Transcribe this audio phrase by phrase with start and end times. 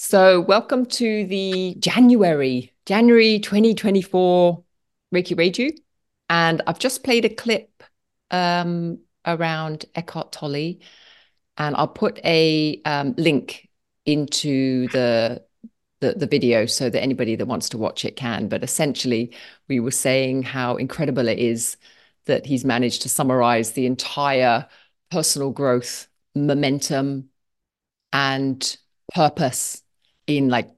[0.00, 4.62] So, welcome to the January, January 2024
[5.12, 5.76] Reiki Reiju.
[6.30, 7.82] And I've just played a clip
[8.30, 10.76] um, around Eckhart Tolle,
[11.56, 13.68] and I'll put a um, link
[14.06, 15.44] into the,
[15.98, 18.46] the the video so that anybody that wants to watch it can.
[18.46, 19.34] But essentially,
[19.66, 21.76] we were saying how incredible it is
[22.26, 24.68] that he's managed to summarize the entire
[25.10, 26.06] personal growth
[26.36, 27.30] momentum
[28.12, 28.76] and
[29.12, 29.82] purpose
[30.28, 30.70] in like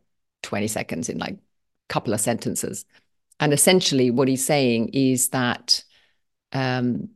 [0.43, 1.39] 20 seconds, in like a
[1.89, 2.87] couple of sentences.
[3.39, 5.85] And essentially, what he's saying is that
[6.53, 7.11] um,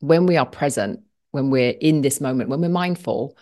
[0.00, 1.00] when we are present,
[1.30, 3.36] when we're in this moment, when we're mindful,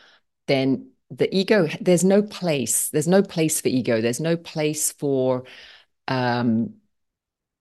[0.47, 5.45] then the ego, there's no place, there's no place for ego, there's no place for
[6.09, 6.75] um,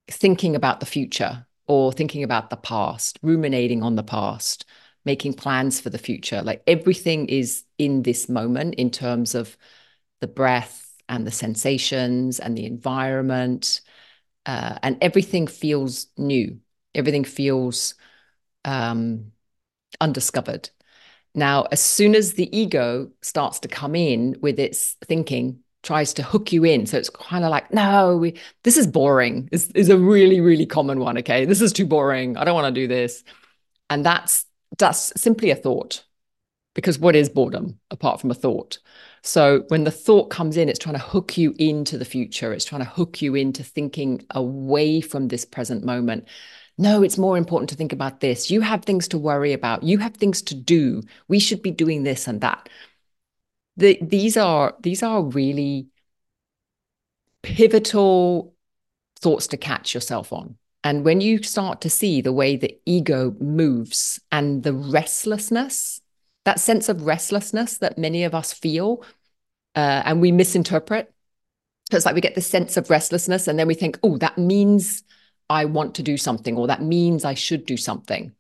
[0.10, 4.66] thinking about the future or thinking about the past, ruminating on the past,
[5.06, 6.42] making plans for the future.
[6.42, 9.56] Like everything is in this moment in terms of
[10.24, 13.82] the breath and the sensations and the environment.
[14.46, 16.60] Uh, and everything feels new.
[16.96, 17.96] Everything feels
[18.64, 19.34] um,
[20.00, 20.70] undiscovered.
[21.36, 26.24] Now, as soon as the ego starts to come in with its thinking, tries to
[26.24, 26.86] hook you in.
[26.86, 30.66] So it's kind of like, no, we, this is boring, is, is a really, really
[30.66, 31.18] common one.
[31.18, 31.44] Okay.
[31.44, 32.38] This is too boring.
[32.38, 33.24] I don't want to do this.
[33.90, 34.46] And that's
[34.78, 36.06] that's simply a thought.
[36.76, 38.80] Because what is boredom apart from a thought?
[39.24, 42.52] So when the thought comes in, it's trying to hook you into the future.
[42.52, 46.28] It's trying to hook you into thinking away from this present moment.
[46.78, 48.52] No, it's more important to think about this.
[48.52, 49.84] You have things to worry about.
[49.84, 51.04] You have things to do.
[51.30, 52.68] We should be doing this and that.
[53.78, 55.88] The, these are these are really
[57.42, 58.54] pivotal
[59.20, 60.58] thoughts to catch yourself on.
[60.84, 66.02] And when you start to see the way the ego moves and the restlessness
[66.46, 69.04] that sense of restlessness that many of us feel
[69.76, 71.12] uh, and we misinterpret.
[71.90, 74.38] So it's like we get this sense of restlessness and then we think, oh, that
[74.38, 75.04] means
[75.50, 78.34] I want to do something or that means I should do something.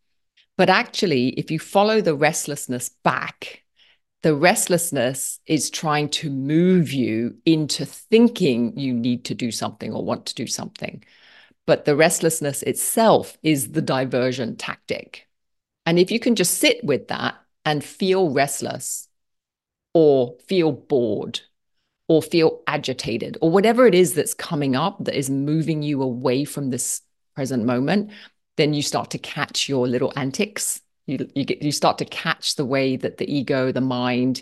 [0.57, 3.63] But actually, if you follow the restlessness back,
[4.21, 10.03] the restlessness is trying to move you into thinking you need to do something or
[10.03, 11.03] want to do something.
[11.65, 15.27] But the restlessness itself is the diversion tactic.
[15.85, 19.07] And if you can just sit with that and feel restless
[19.93, 21.41] or feel bored
[22.07, 26.45] or feel agitated or whatever it is that's coming up that is moving you away
[26.45, 27.01] from this
[27.35, 28.11] present moment,
[28.57, 30.81] then you start to catch your little antics.
[31.05, 34.41] You, you, get, you start to catch the way that the ego, the mind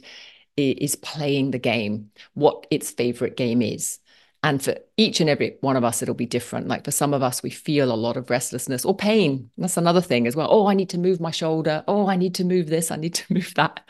[0.58, 4.00] is playing the game, what its favorite game is.
[4.44, 6.68] And for each and every one of us, it'll be different.
[6.68, 9.52] Like for some of us, we feel a lot of restlessness or pain.
[9.58, 10.48] That's another thing as well.
[10.50, 11.84] Oh, I need to move my shoulder.
[11.88, 12.90] Oh, I need to move this.
[12.90, 13.82] I need to move that.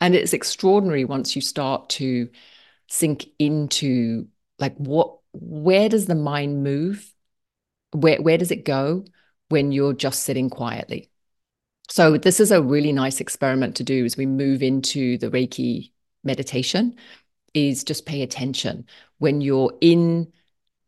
[0.00, 2.30] And it's extraordinary once you start to
[2.88, 7.12] sink into like what, where does the mind move?
[7.92, 9.04] Where, where does it go
[9.50, 11.10] when you're just sitting quietly?
[11.90, 15.92] So this is a really nice experiment to do as we move into the Reiki
[16.24, 16.96] meditation
[17.54, 18.86] is just pay attention
[19.18, 20.32] when you're in.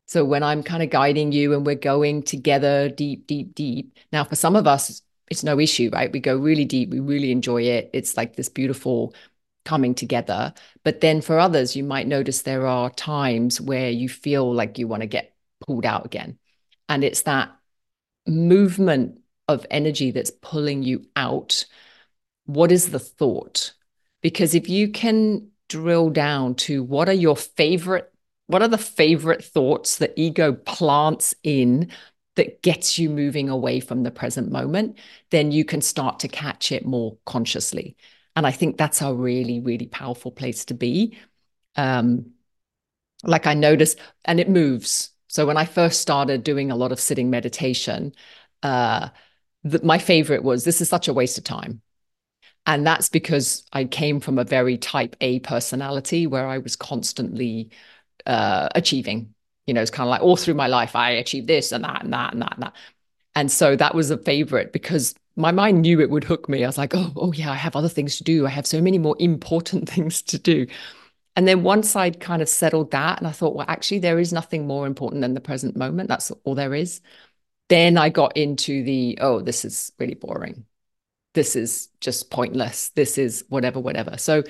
[0.06, 3.96] So when i'm kind of guiding you and we're going together deep deep deep.
[4.12, 6.12] Now for some of us it's no issue right?
[6.12, 6.90] We go really deep.
[6.90, 7.90] We really enjoy it.
[7.92, 9.14] It's like this beautiful
[9.64, 10.52] coming together.
[10.84, 14.86] But then for others you might notice there are times where you feel like you
[14.88, 15.34] want to get
[15.66, 16.38] pulled out again.
[16.88, 17.56] And it's that
[18.26, 21.66] movement of energy that's pulling you out.
[22.46, 23.72] What is the thought?
[24.22, 28.12] Because if you can drill down to what are your favorite
[28.46, 31.90] what are the favorite thoughts that ego plants in
[32.36, 34.98] that gets you moving away from the present moment?
[35.30, 37.96] Then you can start to catch it more consciously.
[38.36, 41.18] And i think that's a really really powerful place to be.
[41.74, 42.30] Um
[43.24, 45.10] like i notice and it moves.
[45.26, 48.12] So when i first started doing a lot of sitting meditation
[48.62, 49.08] uh
[49.82, 51.82] my favorite was this is such a waste of time
[52.66, 57.70] and that's because I came from a very type A personality where I was constantly
[58.26, 59.34] uh, achieving.
[59.66, 62.04] You know, it's kind of like all through my life, I achieved this and that
[62.04, 62.74] and that and that and that.
[63.34, 66.64] And so that was a favorite because my mind knew it would hook me.
[66.64, 68.46] I was like, oh, oh yeah, I have other things to do.
[68.46, 70.66] I have so many more important things to do.
[71.36, 74.32] And then once I'd kind of settled that and I thought, well, actually, there is
[74.32, 76.08] nothing more important than the present moment.
[76.08, 77.00] That's all there is.
[77.68, 80.64] Then I got into the, oh, this is really boring
[81.34, 82.90] this is just pointless.
[82.90, 84.16] This is whatever whatever.
[84.16, 84.42] So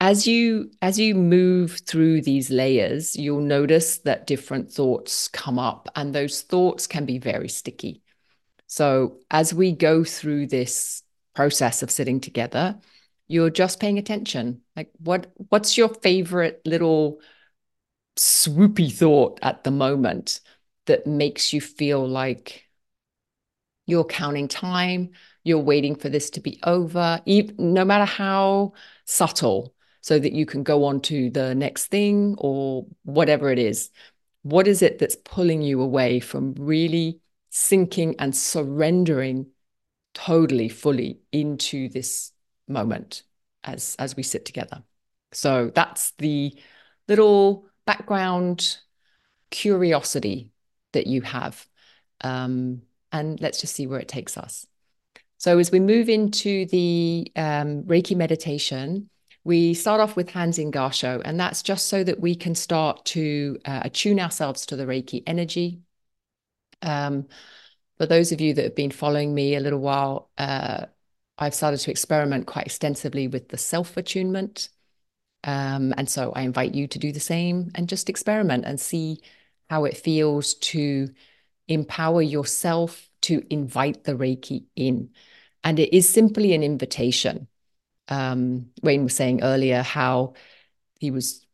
[0.00, 5.88] as you as you move through these layers you'll notice that different thoughts come up
[5.94, 8.02] and those thoughts can be very sticky.
[8.66, 11.02] So as we go through this
[11.34, 12.78] process of sitting together
[13.28, 14.60] you're just paying attention.
[14.76, 17.20] Like what what's your favorite little
[18.16, 20.40] swoopy thought at the moment
[20.86, 22.64] that makes you feel like
[23.86, 25.10] you're counting time,
[25.44, 28.72] you're waiting for this to be over, no matter how
[29.04, 33.90] subtle, so that you can go on to the next thing or whatever it is.
[34.42, 39.46] What is it that's pulling you away from really sinking and surrendering
[40.14, 42.32] totally, fully into this
[42.68, 43.22] moment
[43.64, 44.82] as as we sit together?
[45.32, 46.58] So that's the
[47.08, 48.78] little background
[49.50, 50.50] curiosity
[50.92, 51.66] that you have.
[52.22, 54.66] Um, and let's just see where it takes us.
[55.42, 59.10] So, as we move into the um, Reiki meditation,
[59.42, 63.04] we start off with hands in Gassho, and that's just so that we can start
[63.06, 65.80] to uh, attune ourselves to the Reiki energy.
[66.80, 67.26] Um,
[67.98, 70.86] for those of you that have been following me a little while, uh,
[71.38, 74.68] I've started to experiment quite extensively with the self attunement.
[75.42, 79.18] Um, and so I invite you to do the same and just experiment and see
[79.68, 81.08] how it feels to
[81.66, 85.10] empower yourself to invite the Reiki in.
[85.64, 87.48] And it is simply an invitation.
[88.08, 90.34] Um, Wayne was saying earlier how
[90.98, 91.46] he was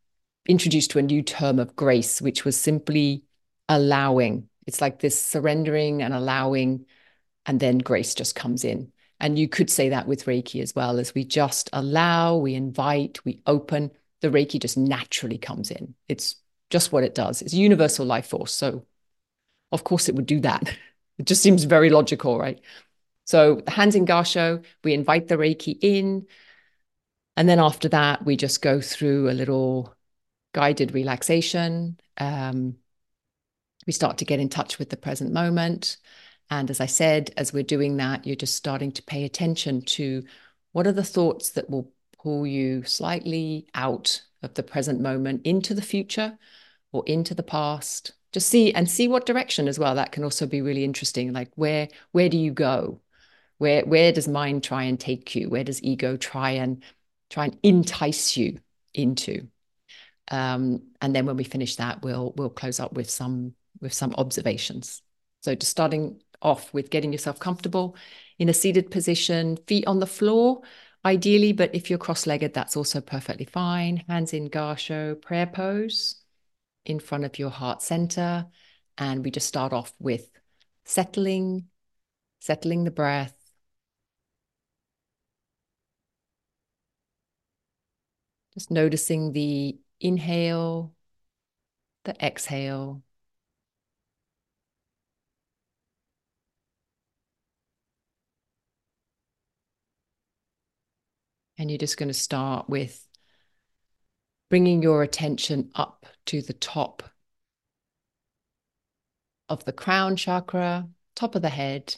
[0.49, 3.25] introduced to a new term of grace, which was simply
[3.69, 4.49] allowing.
[4.66, 6.87] It's like this surrendering and allowing,
[7.46, 8.93] and then grace just comes in.
[9.20, 13.25] And you could say that with Reiki as well, as we just allow, we invite,
[13.25, 13.90] we open,
[14.20, 15.94] the Reiki just naturally comes in.
[16.08, 16.37] It's
[16.70, 17.43] just what it does.
[17.43, 18.52] It's universal life force.
[18.52, 18.87] So,
[19.72, 20.76] of course, it would do that.
[21.19, 22.61] It just seems very logical, right?
[23.28, 26.26] So, the hands in Gassho, we invite the Reiki in.
[27.36, 29.94] And then after that, we just go through a little
[30.54, 32.00] guided relaxation.
[32.16, 32.78] Um,
[33.86, 35.98] we start to get in touch with the present moment.
[36.48, 40.25] And as I said, as we're doing that, you're just starting to pay attention to
[40.72, 41.92] what are the thoughts that will
[42.22, 46.38] pull you slightly out of the present moment into the future
[46.92, 48.12] or into the past.
[48.32, 49.94] Just see and see what direction as well.
[49.96, 51.34] That can also be really interesting.
[51.34, 53.02] Like where where do you go?
[53.58, 55.49] Where where does mind try and take you?
[55.49, 56.82] Where does ego try and
[57.31, 58.58] try and entice you
[58.94, 59.49] into?
[60.31, 64.14] Um, and then when we finish that, we'll we'll close up with some with some
[64.16, 65.02] observations.
[65.40, 67.96] So just starting off with getting yourself comfortable
[68.38, 70.62] in a seated position, feet on the floor,
[71.04, 74.04] ideally, but if you're cross legged, that's also perfectly fine.
[74.08, 76.22] Hands in Gassho, prayer pose
[76.84, 78.46] in front of your heart center.
[78.96, 80.28] And we just start off with
[80.84, 81.66] settling,
[82.40, 83.38] settling the breath.
[88.58, 90.93] Just noticing the inhale,
[92.02, 93.05] the exhale.
[101.56, 103.06] And you're just going to start with
[104.50, 107.04] bringing your attention up to the top
[109.49, 111.94] of the crown chakra, top of the head,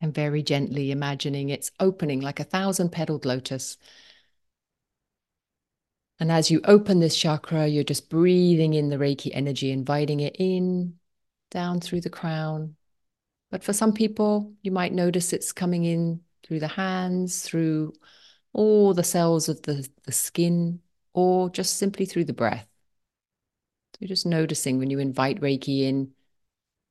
[0.00, 3.78] and very gently imagining it's opening like a thousand petaled lotus.
[6.20, 10.36] And as you open this chakra, you're just breathing in the Reiki energy, inviting it
[10.38, 10.98] in,
[11.50, 12.76] down through the crown.
[13.50, 17.94] But for some people, you might notice it's coming in through the hands, through
[18.52, 20.80] all the cells of the, the skin,
[21.14, 22.68] or just simply through the breath.
[23.94, 26.12] So you're just noticing when you invite Reiki in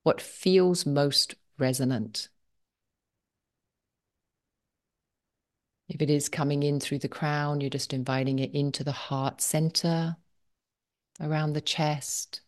[0.02, 2.30] what feels most resonant.
[5.90, 9.42] If it is coming in through the crown, you're just inviting it into the heart
[9.42, 10.16] center,
[11.20, 12.42] around the chest.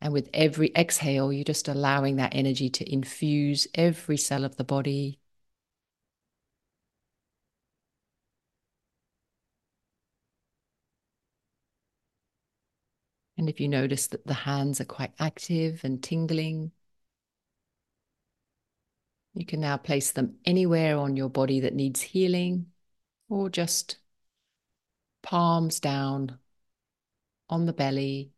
[0.00, 4.64] And with every exhale, you're just allowing that energy to infuse every cell of the
[4.64, 5.18] body,
[13.38, 16.72] And if you notice that the hands are quite active and tingling,
[19.38, 22.66] you can now place them anywhere on your body that needs healing
[23.28, 23.96] or just
[25.22, 26.38] palms down
[27.48, 28.32] on the belly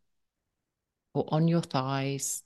[1.14, 2.42] or on your thighs.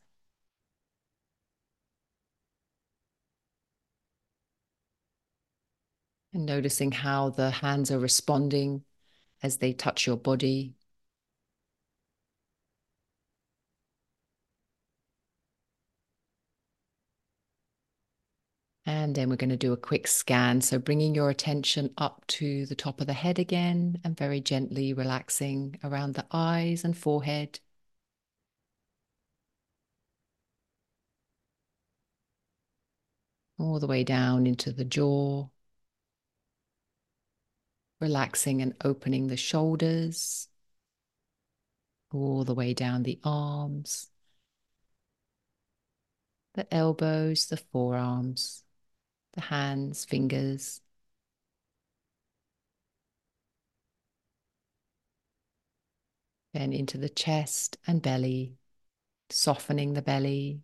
[6.33, 8.85] And noticing how the hands are responding
[9.43, 10.75] as they touch your body.
[18.87, 20.61] And then we're going to do a quick scan.
[20.61, 24.93] So bringing your attention up to the top of the head again and very gently
[24.93, 27.61] relaxing around the eyes and forehead.
[33.59, 35.49] All the way down into the jaw.
[38.00, 40.49] relaxing and opening the shoulders
[42.12, 44.11] all the way down the arms,
[46.55, 48.63] the elbows, the forearms,
[49.35, 50.81] the hands, fingers.
[56.53, 58.57] Then into the chest and belly,
[59.31, 60.61] softening the belly,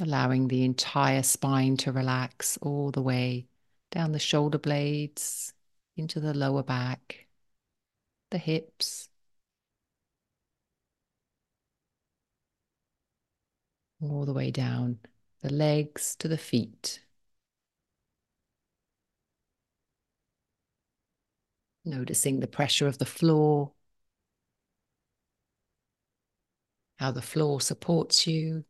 [0.00, 3.46] allowing the entire spine to relax all the way
[3.90, 5.52] down the shoulder blades,
[5.96, 7.26] into the lower back,
[8.30, 9.09] the hips.
[14.02, 14.98] All the way down
[15.42, 17.00] the legs to the feet.
[21.84, 23.72] Noticing the pressure of the floor,
[26.98, 28.64] how the floor supports you.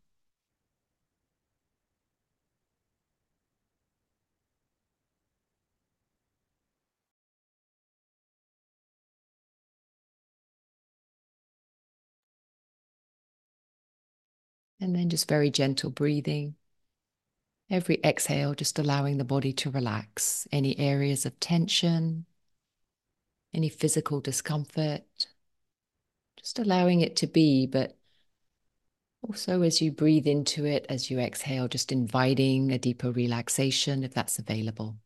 [14.81, 16.55] And then just very gentle breathing.
[17.69, 20.49] Every exhale, just allowing the body to relax.
[20.51, 22.27] Any areas of tension,
[23.55, 25.27] any physical discomfort,
[26.37, 27.97] just allowing it to be, but
[29.23, 34.15] also as you breathe into it, as you exhale, just inviting a deeper relaxation if
[34.15, 34.97] that's available.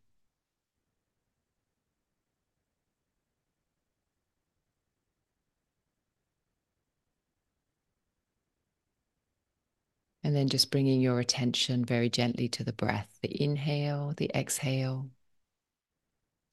[10.25, 15.11] And then just bringing your attention very gently to the breath, the inhale, the exhale,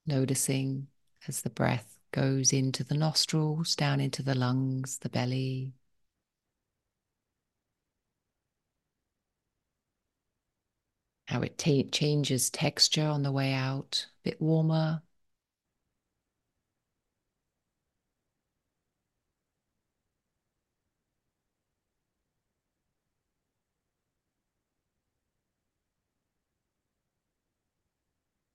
[0.05, 0.87] noticing
[1.27, 5.73] as the breath goes into the nostrils, down into the lungs, the belly.
[11.25, 15.01] How it ta- changes texture on the way out, a bit warmer,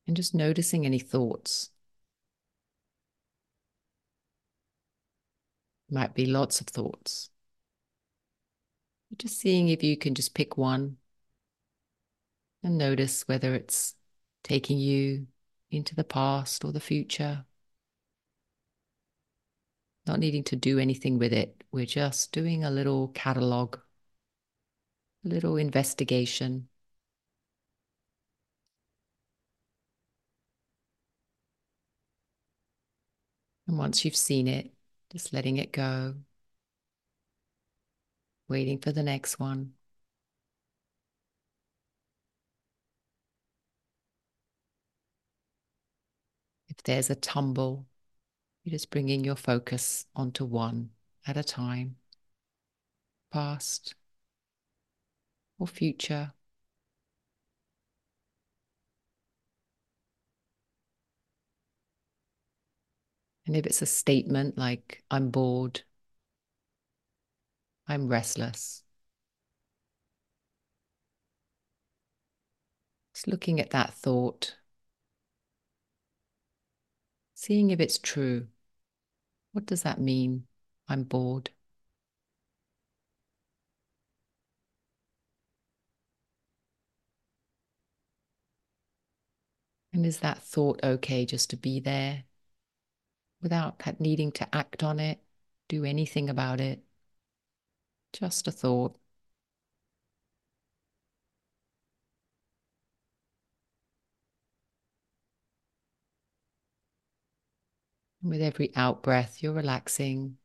[0.06, 1.70] and just noticing any thoughts.
[5.90, 7.30] Might be lots of thoughts.
[9.16, 10.96] Just seeing if you can just pick one
[12.62, 13.94] and notice whether it's
[14.42, 15.28] taking you
[15.70, 17.44] into the past or the future.
[20.06, 21.64] Not needing to do anything with it.
[21.72, 23.76] We're just doing a little catalog,
[25.24, 26.68] a little investigation.
[33.76, 34.72] And once you've seen it,
[35.12, 36.14] just letting it go,
[38.48, 39.74] waiting for the next one.
[46.68, 47.84] If there's a tumble,
[48.64, 50.88] you're just bringing your focus onto one
[51.26, 51.96] at a time,
[53.30, 53.94] past
[55.58, 56.32] or future.
[63.46, 65.82] And if it's a statement like, I'm bored,
[67.88, 68.84] I'm restless,
[73.14, 74.56] just looking at that thought,
[77.34, 78.48] seeing if it's true.
[79.50, 80.46] What does that mean?
[80.88, 81.50] I'm bored.
[89.92, 92.25] And is that thought okay just to be there?
[93.42, 95.20] Without needing to act on it,
[95.68, 96.82] do anything about it.
[98.12, 98.98] Just a thought.
[108.22, 110.36] With every out breath, you're relaxing,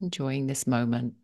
[0.00, 1.14] enjoying this moment.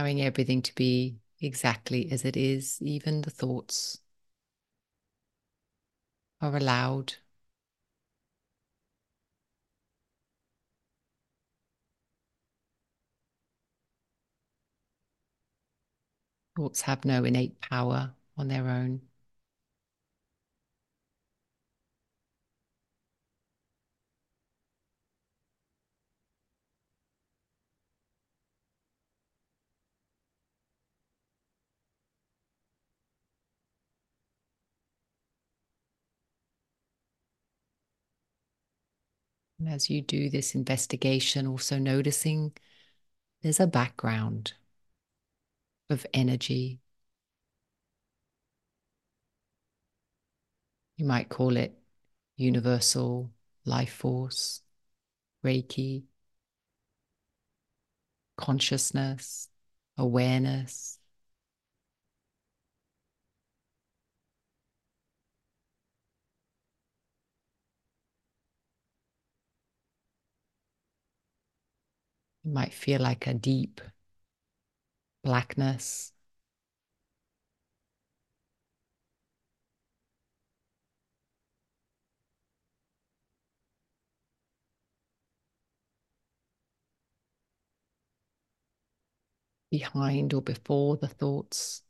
[0.00, 3.98] Allowing everything to be exactly as it is, even the thoughts
[6.40, 7.14] are allowed.
[16.56, 19.09] Thoughts have no innate power on their own.
[39.60, 42.52] And as you do this investigation, also noticing
[43.42, 44.54] there's a background
[45.90, 46.80] of energy.
[50.96, 51.78] You might call it
[52.36, 53.30] universal
[53.66, 54.62] life force,
[55.44, 56.04] Reiki,
[58.38, 59.48] consciousness,
[59.98, 60.99] awareness.
[72.44, 73.80] You might feel like a deep
[75.22, 76.12] blackness.
[89.70, 91.82] Behind or before the thoughts,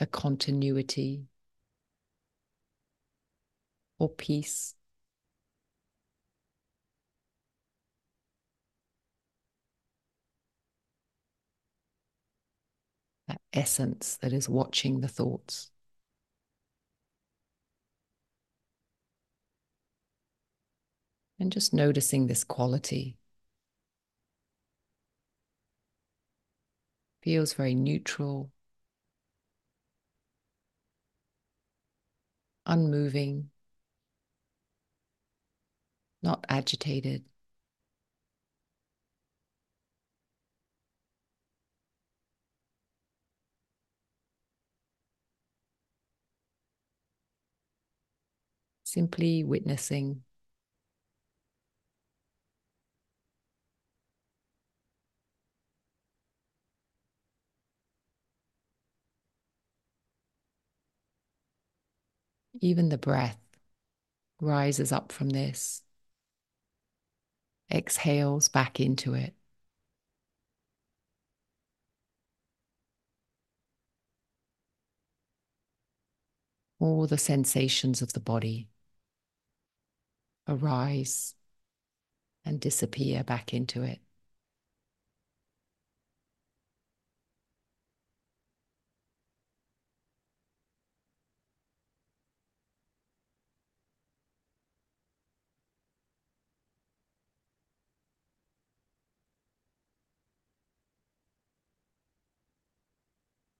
[0.00, 1.26] a continuity
[3.98, 4.74] or peace.
[13.28, 15.70] that essence that is watching the thoughts.
[21.38, 23.16] And just noticing this quality.
[27.22, 28.52] Feels very neutral,
[32.66, 33.50] unmoving,
[36.22, 37.24] not agitated.
[48.86, 50.22] Simply witnessing.
[62.60, 63.38] Even the breath
[64.40, 65.82] rises up from this,
[67.70, 69.34] exhales back into it.
[76.78, 78.68] All the sensations of the body
[80.48, 81.34] arise
[82.46, 84.00] and disappear back into it.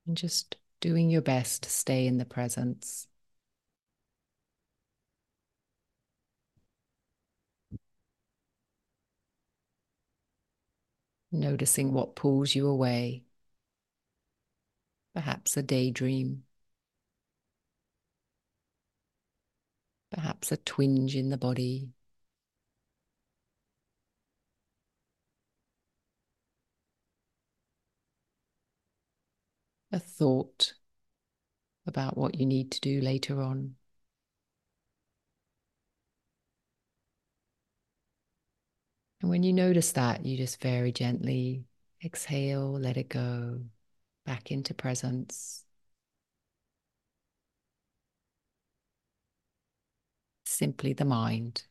[0.06, 3.08] And just doing your best to stay in the presence.
[11.36, 13.24] Noticing what pulls you away.
[15.14, 16.44] Perhaps a daydream,
[20.10, 21.90] perhaps a twinge in the body.
[29.92, 30.74] A thought
[31.86, 33.76] about what you need to do later on.
[39.20, 41.64] And when you notice that, you just very gently
[42.04, 43.60] exhale, let it go
[44.24, 45.64] back into presence.
[50.46, 51.64] Simply the mind.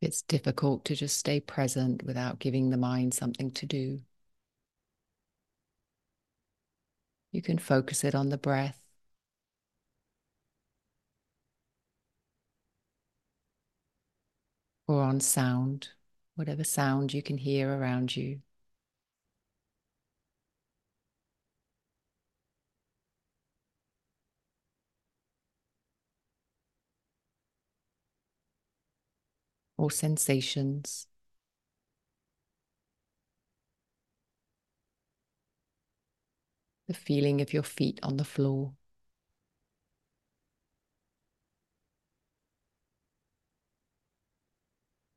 [0.00, 4.00] It's difficult to just stay present without giving the mind something to do,
[7.32, 8.80] you can focus it on the breath.
[14.88, 15.90] Or on sound,
[16.34, 18.42] whatever sound you can hear around you.
[29.78, 31.06] or sensations.
[36.88, 38.74] The feeling of your feet on the floor.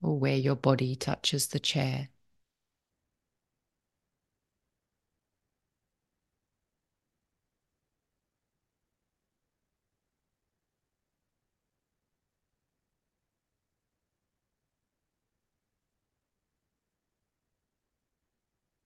[0.01, 2.09] Or where your body touches the chair.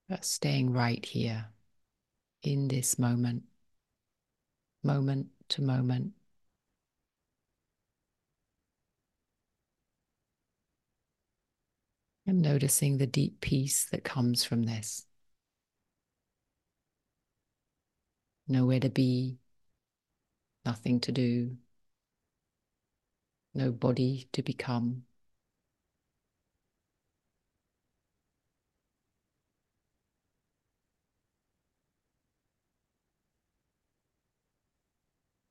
[0.07, 1.47] But staying right here
[2.43, 3.43] in this moment,
[4.83, 6.13] moment to moment.
[12.27, 15.05] And noticing the deep peace that comes from this.
[18.47, 19.37] Nowhere to be,
[20.65, 21.57] nothing to do,
[23.55, 25.03] no body to become.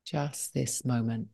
[0.05, 1.29] Just this moment.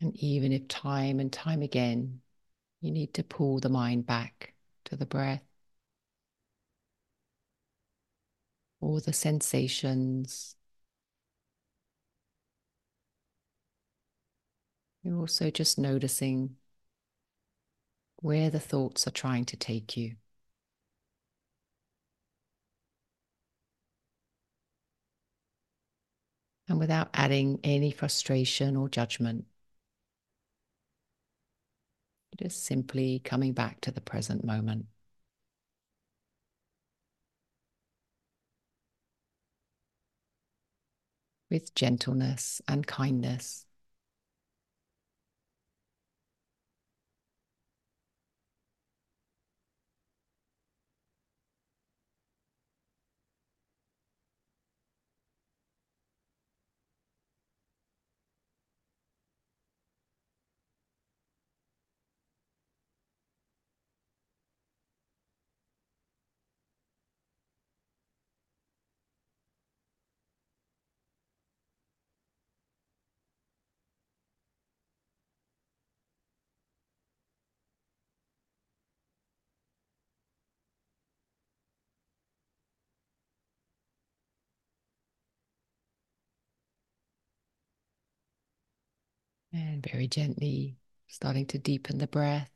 [0.00, 2.22] And even if time and time again
[2.80, 4.54] you need to pull the mind back
[4.86, 5.42] to the breath
[8.80, 10.56] or the sensations,
[15.02, 16.56] you're also just noticing
[18.16, 20.16] where the thoughts are trying to take you.
[26.68, 29.46] And without adding any frustration or judgment,
[32.38, 34.86] just simply coming back to the present moment.
[41.50, 43.66] With gentleness and kindness.
[89.62, 92.50] And very gently starting to deepen the breath.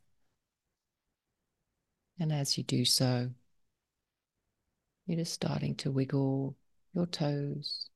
[2.19, 3.31] And as you do so,
[5.07, 6.57] you're just starting to wiggle
[6.95, 7.91] your toes,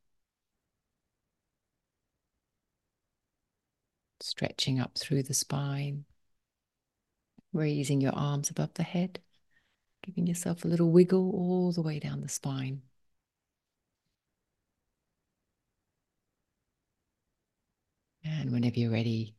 [4.21, 6.05] stretching up through the spine,
[7.55, 9.21] raising your arms above the head,
[10.05, 12.83] giving yourself a little wiggle all the way down the spine.
[18.29, 19.35] And whenever you're ready,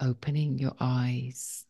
[0.00, 1.64] opening your eyes